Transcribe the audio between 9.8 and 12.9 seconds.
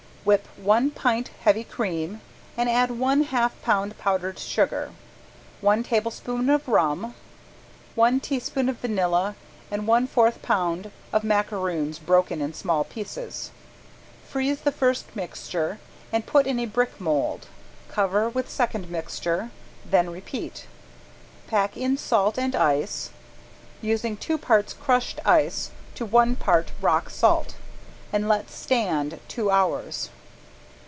one fourth pound of macaroons broken in small